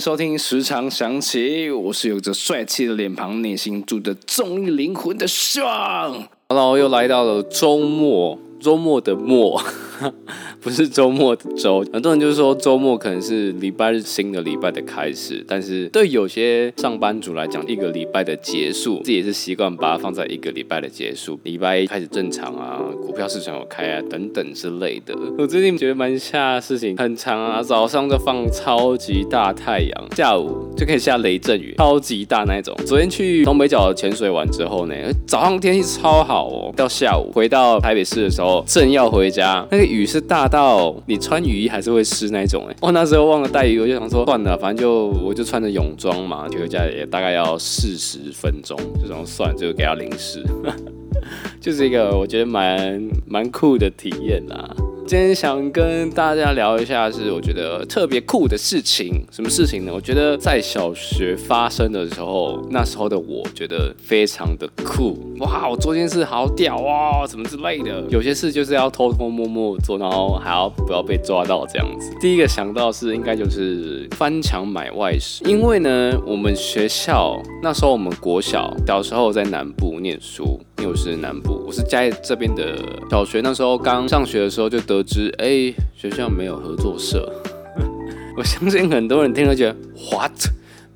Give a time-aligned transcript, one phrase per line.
[0.00, 6.28] 收听《时常想起》，我是有着帅气的脸庞、内心住着重力灵魂的 s h a n。
[6.48, 8.38] 然后又来到了周末。
[8.60, 9.60] 周末的末，
[10.60, 11.84] 不是周末的周。
[11.92, 21.38] 很多人就是说周末可能是礼拜日新的礼拜的开始，但是对有些上班族来讲，一个礼拜的结束，自己也是习惯把它放在一个礼拜的结束。
[21.44, 25.14] 礼拜一开始正常啊，股票市场有开啊，等等之类的。
[25.38, 32.74] 我最近觉得蛮下事情很长啊，早上就放超级大太阳，下午就可以下雷阵雨，超级大那种。
[32.84, 34.94] 昨天去东北角潜水完之后呢，
[35.26, 38.47] 早上天气超好哦，到下午回到台北市的时候。
[38.66, 42.76] 正要回家，那个雨是大到你穿雨衣还是会湿那种哎。
[42.80, 50.42] 我那时候忘了带雨，我就想说算了，反正就我就穿着泳装嘛，回家也大概要四十分钟，就这样算就给他淋湿，
[51.60, 54.74] 就是一个我觉得蛮蛮酷的体验啦。
[55.08, 59.24] 今天想跟大家聊一下，是我觉得特别酷的事情。
[59.30, 59.92] 什么事情呢？
[59.94, 65.18] 我觉得在小学发生的时候，那时候的我觉得非常的酷。
[65.38, 68.04] 哇，我做件事好屌啊，什么之类的。
[68.10, 72.12] 有些事就是要偷偷摸摸做，然后还要不要被抓到这样子。
[72.20, 80.60] 第一个想到是应该就是翻墙买外食，因为呢，我们学校那时候我们国小小时候在南部念书。
[80.78, 82.78] 因为我是南部，我是在这边的
[83.10, 83.40] 小学。
[83.40, 87.32] 那时候刚上学的时候就得得知，哎，学校没有合作社。
[88.36, 89.76] 我相信很多人听了觉得
[90.10, 90.32] ，what？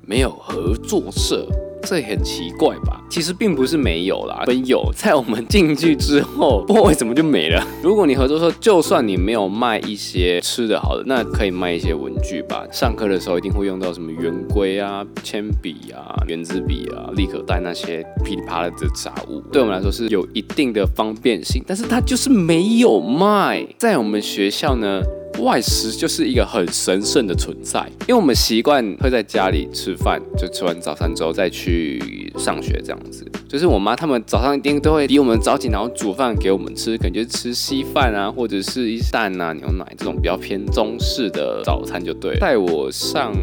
[0.05, 1.47] 没有合作社？
[1.85, 3.01] 这很奇怪吧？
[3.09, 7.65] 其实并不是没有啦，有在我们进去之后， 不知道为什么就没了。
[7.83, 12.65] 如果你合作说，就算你没有卖一些吃的好的，那可以卖一些文具吧。
[12.71, 23.67] 上课的时候一定会用到什么圆规啊、铅笔啊、圆珠笔啊、立可带那些噼里啪啦的杂物，对我们来说是有一定的方便性，但是它就是没有卖。
[23.77, 25.01] 在我们学校呢。
[25.39, 33.25] 外食就是一个很神圣的存在，因为我们习惯会在家里吃饭，就吃完早餐之后再去上学这样子。
[33.47, 42.37] 就是我妈他们早上一定都会比我们早起，然后煮饭给我们吃，可能就是吃稀饭啊，或者是一蛋啊、牛奶这种比较偏中式的早餐就对。
[42.39, 43.33] 在我上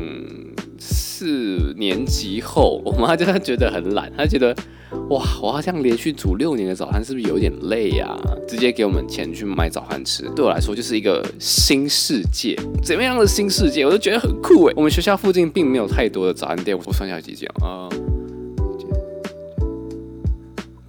[0.78, 4.54] 四年级后，我妈就觉得很懒，她觉得。
[5.08, 8.16] 哇，我好像连续煮六年的早餐，是不是有点累呀？
[8.46, 12.56] 直接给我们钱去买早餐吃，对我来说就是一个新世界。
[12.82, 14.74] 怎么样的新世界，我都觉得很酷诶。
[14.76, 17.88] 我们学校附近并没有太多的早餐店，我算一下几间啊。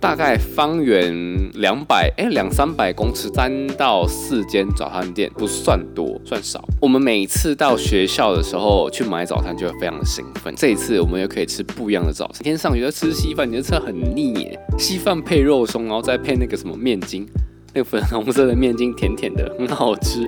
[0.02, 1.14] 大概方圆
[1.54, 6.68] 两百哎两三百公尺，三到四间早餐店不算多，算少。
[6.82, 10.52] 我们每次到学校的时候去买早餐，就会非常的兴奋。
[10.58, 12.38] 这一次我们又可以吃不一样的早餐。
[12.42, 14.60] 今天上学吃稀饭，你就吃很腻耶。
[14.80, 17.28] 稀饭配肉松，然后再配那个什么面筋，
[17.72, 20.26] 那个粉红色的面筋，甜甜的，很好吃。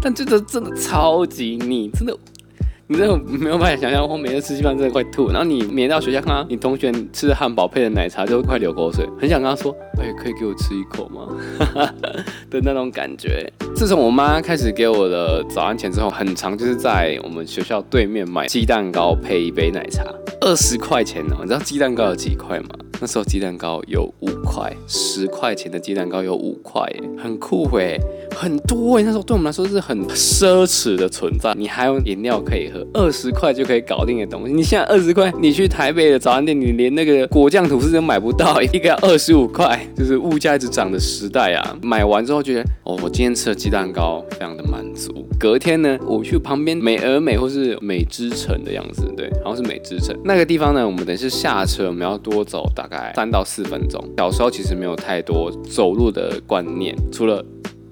[0.00, 2.16] 但真的真的超级腻，真的。
[2.88, 5.28] 你真的没有办法想象，我每天吃稀饭真的快吐。
[5.30, 11.26] 然后你每天到学校看到你同学吃汉堡配的奶茶，就会快流口水，很想跟他说：“哎，可以给我吃一口吗？”
[12.48, 13.52] 的那种感觉。
[13.74, 20.04] 自从我妈开始给我的早安钱之后，很长就是在我们学校对面买鸡蛋糕配一杯奶茶，
[20.40, 21.36] 二十块钱呢。
[21.40, 22.68] 你知道鸡蛋糕有几块吗？
[23.00, 26.82] 那时候鸡蛋糕有五块，十块钱的鸡蛋糕有五块，
[27.18, 27.98] 很酷哎，
[28.34, 29.02] 很多哎。
[29.02, 31.54] 那时候对我们来说是很奢侈的存在。
[31.56, 34.52] 你还有饮料可以喝，二十块就可以搞定的东西。
[34.52, 41.76] 你现在二十块，你去台北的早餐店，你连那个果酱吐司都买不到，一个要二十五块，就是物价一直涨的时代啊。
[41.82, 45.26] 买完之后觉得，哦，我今天吃的鸡蛋糕非常的满足。
[45.38, 54.02] 隔天呢，我去旁边美而美或是美之城的样子，对，然后是美之城那个地方呢，我们等于是下车，我们要多走大大概三到四分钟。
[54.16, 57.44] 小时候其实没有太多走路的观念，除了。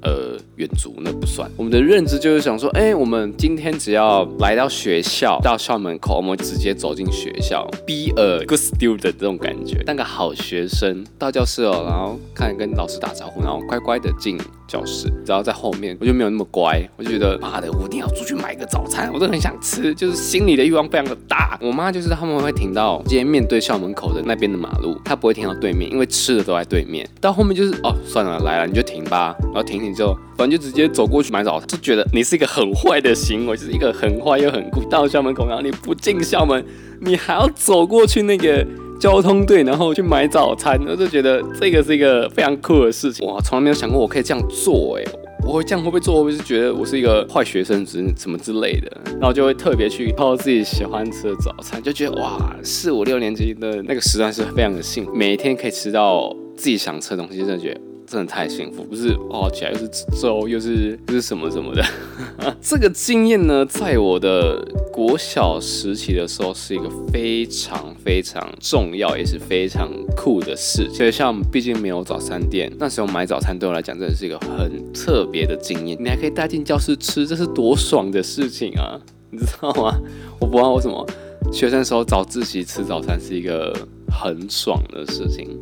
[0.06, 1.50] 呃，远足那不算。
[1.56, 15.08] 我们的认知就是想说，哎，我们今天只要来到学校，到校门口，我们直接走进学校，be a good student 这种感觉，当个好学生，到教室哦，然后看跟老师打招呼，然后乖乖的进教室。
[15.26, 21.58] 然后在后面，我就没有那么乖，我就觉得妈的，我一定要出去买个早餐，我都很想吃，就是心里的欲望非常的大。
[21.62, 27.08] 我妈就是他们会停到直接面对校门口的那边的马路，她不会停到对面，因为吃的都在对面。
[27.20, 29.94] 到后面就是哦，算了，来了你就停吧，然后停停。
[29.94, 30.12] 就
[30.50, 34.82] 就直接走过去买早餐，就觉得你是一个很坏的行为，就是一个很坏又很酷。
[34.90, 36.64] 到校门口，然后你不进校门，
[37.00, 38.64] 你还要走过去那个
[39.00, 43.26] 交通队，然后去买早餐，我就觉得这个是一个非常酷的事情。
[43.26, 45.04] 哇，从来没有想过我可以这样做，哎，
[45.46, 46.16] 我会这样会不会做？
[46.16, 48.90] 会不会是觉得我是一个坏学生，之什么之类的？
[49.14, 57.80] 然后就会特别去泡自己喜欢吃的早餐，就觉得哇，四五六年级的那个时段是非常的幸，每一天可以吃到自己想吃的东西，真的觉得。
[58.06, 59.88] 真的太幸福，不是哦，起来又是
[60.20, 61.82] 粥，又是又是什么什么的。
[62.60, 64.62] 这个经验呢，在我的
[64.92, 70.88] 国小时期的时候，是一个非常非常重要，也是非常酷的事。
[70.92, 75.96] 就像毕竟没有早餐店，那时候买早餐对我来讲，真的是一个很特别的经验。
[76.00, 79.00] 你还可以带进教室吃，这是多爽的事情啊！
[79.30, 79.98] 你知道吗？
[80.38, 81.04] 我不知道为什么
[81.52, 83.74] 学生时候早自习吃早餐是一个
[84.08, 85.58] 很爽的事情。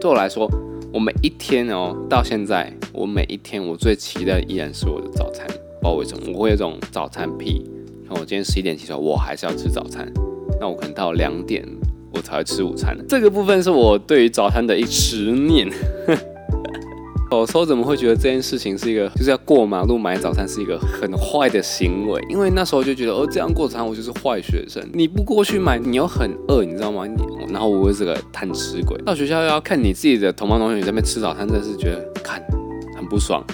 [0.00, 0.48] 对我来说，
[0.90, 5.46] 我每一天哦，到现在，我每一天我最期待依然是我的早餐。
[5.46, 7.62] 不知道为什么，我会有种早餐癖。
[8.08, 10.10] 那我今天十一点起床，我还是要吃早餐。
[10.58, 11.62] 那我可能到两点
[12.10, 12.96] 我才会吃午餐。
[13.06, 15.68] 这个部分是我对于早餐的一执念。
[17.30, 22.20] 有时候怎么会觉得这件事情是一个，就是要过马路买早餐是一个很坏的行为？
[22.28, 24.82] 因为那时候就觉得，哦，这样过早餐我就是坏学生。
[24.92, 27.06] 你不过去买，你又很饿，你知道吗？
[27.06, 27.14] 你
[27.52, 32.42] 然后我又是个贪吃鬼，到学校要看你自己的同班同学在那边吃早餐，真的是觉得看
[32.96, 33.44] 很不爽。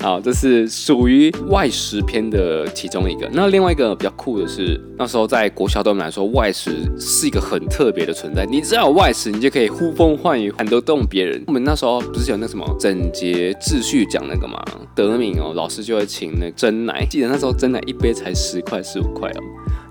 [0.00, 3.28] 好，这是属于外食篇的其中一个。
[3.32, 8.46] 那另外一个比较酷的是，那时候在国小对我们来说，外食是一个很特别的存在。
[8.46, 11.42] 你只要有外食，你就可以呼风唤雨，喊得动别人。
[11.46, 14.62] 我们那时候不是有那什么整洁秩序奖那个吗？
[14.94, 17.04] 得名哦，老师就会请那真奶。
[17.10, 19.40] 记得那时候真奶一杯才十块、十五块哦。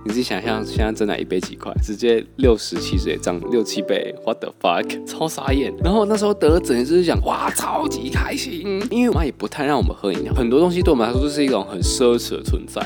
[0.04, 1.74] 你自己想象，现在真奶一杯几块？
[1.82, 5.74] 直接六十七岁涨六七倍，what the fuck，超傻眼。
[5.84, 12.82] 然后那时候得了整就是讲，哇，超级开心，因为我妈也不太让我们喝饮料，很多东西对我们来说都是一种很奢侈的存在，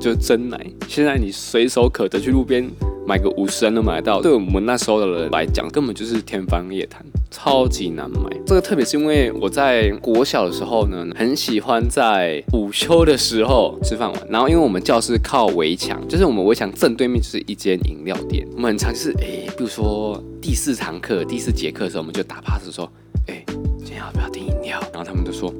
[0.00, 0.58] 就是真奶。
[0.88, 2.70] 现在你随手可得去路边。
[3.06, 8.30] 买个五十元都买得到，对我们那时候的人来讲，根本就是天方夜谭，超级难买。
[8.46, 22.90] 这个特别是因为我在国小的时候呢，很喜欢在午休的时候吃饭玩，然后因为我们教室靠围墙，就是我们围墙正对面就是一间饮料店，我们很常是哎，比如说第四堂课、第四节课的时候，我们就打 pass 说，
[23.26, 23.44] 哎，
[23.78, 24.80] 今天要不要订饮料？
[24.92, 25.52] 然后他们就说。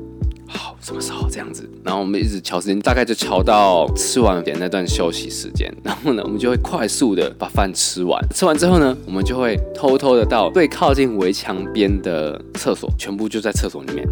[0.83, 1.69] 什么时候这样子？
[1.85, 5.73] 然后我们一直敲时间，大概就敲到吃完点那段休息时间。
[5.85, 8.21] 然后呢，我们就会快速的把饭吃完。
[8.35, 14.05] 吃完之后呢，我们就会偷偷的到最靠近围墙边的厕所，全部就在厕所里面，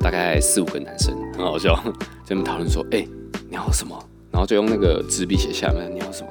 [0.00, 1.74] 大概四五个男生，很好笑，
[2.24, 3.06] 在那讨论说，哎，
[3.48, 3.98] 你要什么？
[4.30, 6.28] 然后就用那个纸笔写下面你要什么，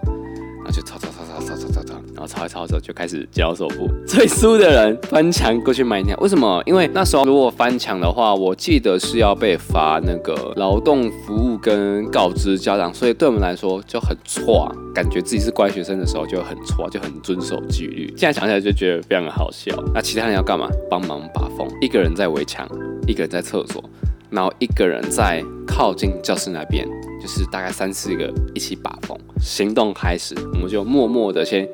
[0.64, 1.97] 然后就抄抄抄抄抄抄抄抄。
[2.18, 6.18] 然后抄一抄的时候就开始交手部，最输的人翻墙过去买饮料。
[6.20, 6.64] 为什么？
[6.66, 18.08] 因为那时候如果翻墙的话，我记得是要被罚那个劳动服务跟告知家长，所以对我们来说就很错，感觉自己是乖学生的时候就很错，就很遵守纪律。
[18.18, 19.72] 现在想起来就觉得非常的好笑。
[19.94, 20.68] 那其他人要干嘛？
[20.90, 22.68] 帮忙把风，一个人在围墙，
[23.06, 23.84] 一个人在厕所，
[24.32, 26.84] 然后一个人在靠近教室那边，
[27.22, 29.16] 就是大概三四个一起把风。
[29.40, 31.68] 行动开始，我们就默默的先。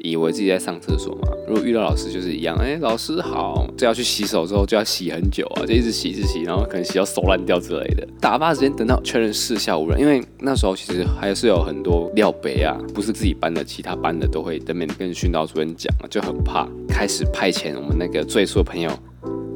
[0.00, 1.28] 以为自己在上厕所嘛？
[1.46, 8.06] 如果遇到老师就是一样，哎，老师好，就要去洗手之后就要洗很久啊，就一直洗，一直洗，然后可能洗到手烂掉之类的。
[8.20, 16.68] 打发时间等到确认四下无人，因为那时候其实还是有很多料杯啊，不是自己班的，其他班的都会在面跟训导主任讲，就很怕。
[16.88, 18.90] 开始派遣我们那个最初的朋友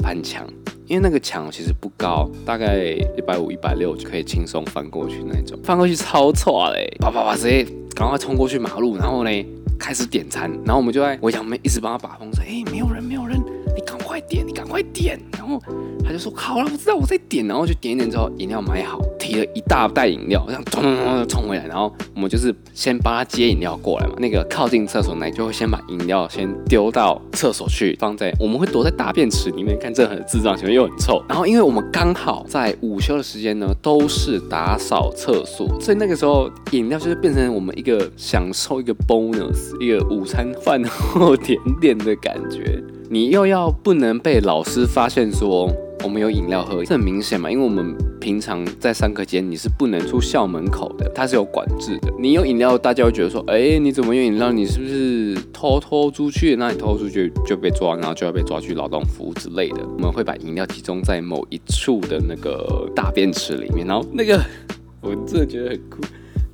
[0.01, 0.47] 翻墙，
[0.87, 2.85] 因为那个墙其实不高，大概
[3.17, 7.65] 一百五、一百六就可以轻松翻过去那种，翻过去超错嘞，叭叭叭直接
[7.95, 9.31] 赶快冲过去马路，然后呢？
[9.83, 12.87] 开始点餐，然后我们就在围墙边一直帮他把风，说：“哎，没有，
[14.29, 15.61] 点，你赶快点。”然后
[16.05, 21.67] 他就说：“好了，我知道，我在点。”然后就点一点之后，饮料买好，提了一大袋饮料，这样冲冲冲冲回来。
[21.67, 24.15] 然后我们就是先帮他接饮料过来嘛。
[24.19, 31.23] 那个靠近厕所那就会先把饮料先丢到厕所去，放在我们会躲在大便池里面看，这很智障，前面又很臭。
[31.29, 39.73] 然后因为我们刚好在午休的时间呢，都是打扫厕所，所以那个时候饮料就是变成我们一个享受一个 bonus。
[39.81, 42.81] 一个午餐饭后甜点的感觉，
[43.13, 45.71] 你又要不能被老师发现说
[46.03, 52.11] 我们有饮料喝，这很明显嘛，因为我们平常在上课间你是不能出校门口的，它是有管制的。
[52.19, 54.51] 你有饮料，大家会觉得说，哎，你怎么有饮料？
[54.51, 56.57] 你是不是偷偷出去？
[56.57, 59.87] 那你偷出去就被抓，然后就要被抓去劳动服务之类的。
[59.87, 64.43] 我们会把饮料集中在某一处的那个大便池里面，然后那个
[65.03, 66.01] 我真的觉得很酷。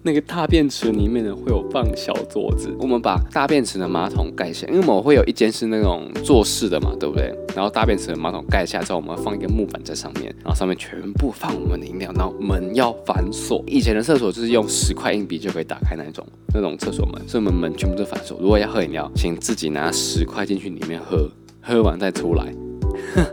[0.08, 7.30] 那个大便池里面呢会有放小桌子，我们把大便池的马桶盖下，因为我们会有一间是那种坐式的嘛，对不对？
[7.54, 13.62] 然后大便池的马桶盖下之后，我们放一个木板在上面，然后上面全部放我们的饮料，然后门要反锁。
[13.66, 18.38] 以前的厕所就是用十块硬币就可以打开那种那种厕所门，所以我们门全部都反锁。
[18.40, 22.46] 如果要喝饮料，请自己拿十块进去里面喝，喝完再出来。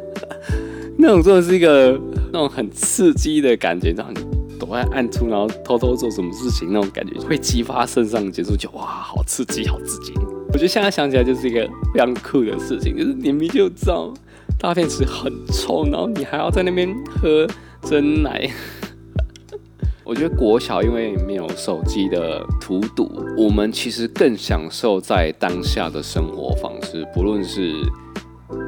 [0.99, 1.97] 那种真的是一个
[2.33, 4.34] 那种很刺激的感觉，让你。
[4.59, 10.13] 躲在暗处，然后偷偷做什么事情，那种感觉会激发肾上腺素，就哇，好刺激，好刺激！
[10.49, 14.13] 我觉得现在想起来就是一个非常酷的事情，就是你明明就知道
[14.57, 16.87] 大便池很臭，然后你还要在那边
[17.21, 17.45] 喝
[17.81, 18.49] 真奶。
[20.05, 27.73] 我觉得国小因为没有手机的荼毒，我们其实更享受在当下的生活方式，不论是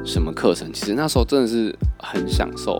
[0.04, 2.76] 什么课程，其实那时候真的是很享受。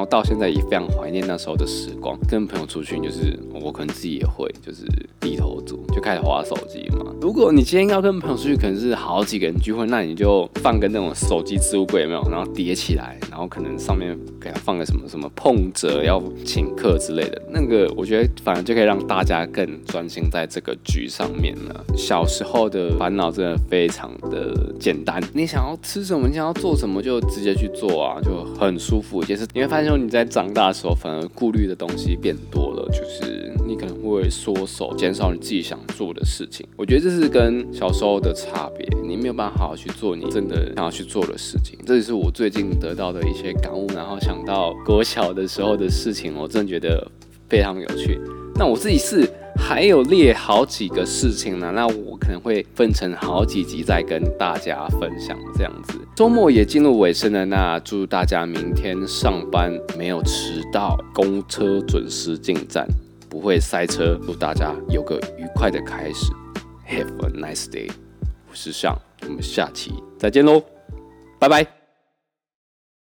[0.00, 4.86] 然后到现在也非常怀念那时候的时光，跟朋友出去就是我可能自己也会就是
[5.20, 7.12] 低头族，就开始划手机嘛。
[7.20, 12.26] 如果你今天要跟朋友出去，可能是好几个人聚会，那你就放个那种手机置物柜有没有？
[12.30, 21.84] 然后叠起来，然后可能上面给他放个什么什么碰折要请客之类的，那个我觉得反而就可以让大家更专心在这个局上面了。
[21.94, 29.22] 小时候的烦恼真的非常的简单，你想要吃什么，你想要做什么就直接去做啊，就很舒服。
[29.24, 29.89] 也是你会发现。
[29.90, 36.64] 那你在长大的时候，反而顾虑的东西变多了，就是你可能会缩手，减少你自己想做的事情。
[36.76, 41.76] 我觉得这是跟小时候的差别，你没有办法好好去做你真的想要去做的事情。
[41.84, 47.04] 这也是我最近得到的一些感悟，然后想到国小的时候的事情，我真的觉得
[47.48, 48.16] 非常有趣。
[48.54, 49.28] 那我自己是。
[49.60, 55.94] 还有列好几个事情呢，那我可能会分成好几集再跟大家分享这样子。
[56.16, 62.86] 周末也进入尾声了，那祝大家明天上班没有迟到，公车准时进站，
[63.28, 64.18] 不会塞车。
[64.26, 66.32] 祝大家有个愉快的开始
[66.88, 67.90] ，Have a nice day。
[68.50, 70.62] 我是尚，我们下期再见喽，
[71.38, 71.79] 拜拜。